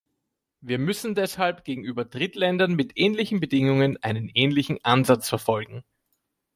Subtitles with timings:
[0.61, 5.83] Wir müssen deshalb gegenüber Drittländern mit ähnlichen Bedingungen einen ähnlichen Ansatz verfolgen.